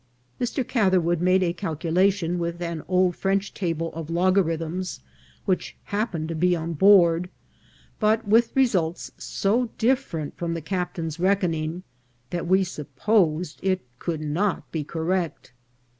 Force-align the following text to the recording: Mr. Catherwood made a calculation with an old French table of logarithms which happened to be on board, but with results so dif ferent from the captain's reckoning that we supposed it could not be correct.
Mr. 0.39 0.67
Catherwood 0.67 1.21
made 1.21 1.43
a 1.43 1.53
calculation 1.53 2.39
with 2.39 2.59
an 2.59 2.81
old 2.87 3.15
French 3.15 3.53
table 3.53 3.93
of 3.93 4.09
logarithms 4.09 5.01
which 5.45 5.75
happened 5.83 6.27
to 6.29 6.33
be 6.33 6.55
on 6.55 6.73
board, 6.73 7.29
but 7.99 8.27
with 8.27 8.51
results 8.55 9.11
so 9.19 9.69
dif 9.77 10.11
ferent 10.11 10.33
from 10.33 10.55
the 10.55 10.59
captain's 10.61 11.19
reckoning 11.19 11.83
that 12.31 12.47
we 12.47 12.63
supposed 12.63 13.59
it 13.61 13.85
could 13.99 14.21
not 14.21 14.71
be 14.71 14.83
correct. 14.83 15.53